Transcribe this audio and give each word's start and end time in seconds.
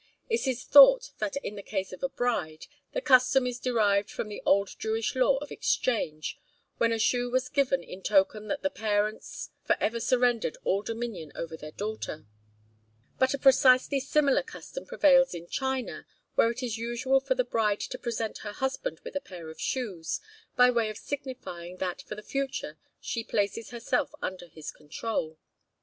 It 0.31 0.47
is 0.47 0.63
thought 0.63 1.11
that 1.19 1.35
in 1.43 1.55
the 1.55 1.61
case 1.61 1.93
of 1.93 2.01
a 2.01 2.09
bride, 2.09 2.65
the 2.91 3.01
custom 3.01 3.45
is 3.45 3.59
derived 3.59 4.09
from 4.09 4.29
the 4.29 4.41
old 4.47 4.69
Jewish 4.79 5.15
law 5.15 5.37
of 5.37 5.51
exchange, 5.51 6.39
when 6.79 6.91
a 6.91 6.97
shoe 6.97 7.29
was 7.29 7.49
given 7.49 7.83
in 7.83 8.01
token 8.01 8.47
that 8.47 8.63
the 8.63 8.71
parents 8.71 9.51
for 9.63 9.77
ever 9.79 9.99
surrendered 9.99 10.57
all 10.63 10.81
dominion 10.81 11.31
over 11.35 11.55
their 11.55 11.69
daughter. 11.69 12.25
But 13.19 13.35
a 13.35 13.37
precisely 13.37 13.99
similar 13.99 14.41
custom 14.41 14.87
prevails 14.87 15.35
in 15.35 15.45
China, 15.45 16.07
where 16.33 16.49
it 16.49 16.63
is 16.63 16.79
usual 16.79 17.19
for 17.19 17.35
the 17.35 17.43
bride 17.45 17.81
to 17.81 17.99
present 17.99 18.39
her 18.39 18.53
husband 18.53 19.01
with 19.01 19.15
a 19.15 19.21
pair 19.21 19.51
of 19.51 19.61
shoes, 19.61 20.19
by 20.55 20.71
way 20.71 20.89
of 20.89 20.97
signifying 20.97 21.77
that 21.77 22.01
for 22.01 22.15
the 22.15 22.23
future 22.23 22.79
she 22.99 23.23
places 23.23 23.69
herself 23.69 24.15
under 24.19 24.47
his 24.47 24.71
control. 24.71 25.37